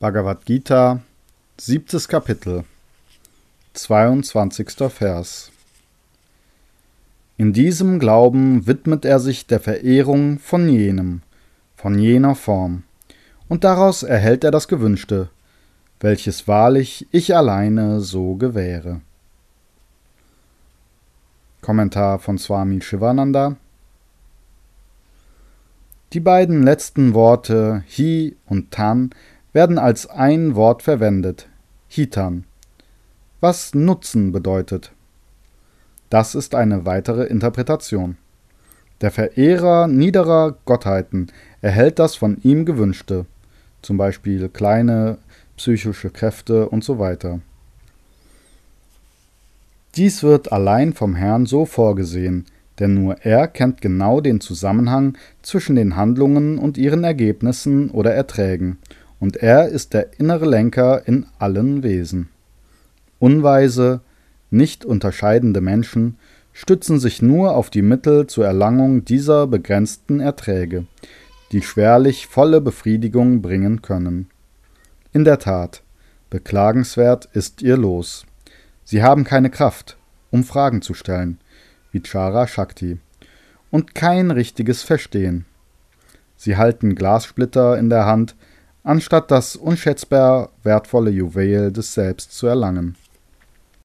[0.00, 1.00] Bhagavad Gita,
[1.56, 2.64] siebtes Kapitel,
[3.74, 4.90] 22.
[4.90, 5.52] Vers.
[7.36, 11.22] In diesem Glauben widmet er sich der Verehrung von jenem,
[11.76, 12.82] von jener Form,
[13.48, 15.30] und daraus erhält er das Gewünschte,
[16.00, 19.00] welches wahrlich ich alleine so gewähre.
[21.60, 23.56] Kommentar von Swami Shivananda
[26.12, 29.10] Die beiden letzten Worte Hi und Tan
[29.54, 31.48] werden als ein Wort verwendet,
[31.88, 32.44] Hitan,
[33.40, 34.92] was Nutzen bedeutet.
[36.10, 38.18] Das ist eine weitere Interpretation.
[39.00, 41.28] Der Verehrer niederer Gottheiten
[41.62, 43.26] erhält das von ihm Gewünschte,
[43.80, 45.18] zum Beispiel kleine
[45.56, 47.40] psychische Kräfte und so weiter.
[49.94, 52.46] Dies wird allein vom Herrn so vorgesehen,
[52.80, 58.78] denn nur er kennt genau den Zusammenhang zwischen den Handlungen und ihren Ergebnissen oder Erträgen
[59.20, 62.28] und er ist der innere Lenker in allen Wesen.
[63.18, 64.00] Unweise,
[64.50, 66.18] nicht unterscheidende Menschen
[66.52, 70.86] stützen sich nur auf die Mittel zur Erlangung dieser begrenzten Erträge,
[71.52, 74.28] die schwerlich volle Befriedigung bringen können.
[75.12, 75.82] In der Tat,
[76.30, 78.26] beklagenswert ist ihr Los.
[78.84, 79.96] Sie haben keine Kraft,
[80.30, 81.38] um Fragen zu stellen,
[81.92, 82.98] Vichara Shakti,
[83.70, 85.46] und kein richtiges Verstehen.
[86.36, 88.36] Sie halten Glassplitter in der Hand,
[88.84, 92.96] anstatt das unschätzbar wertvolle Juwel des Selbst zu erlangen.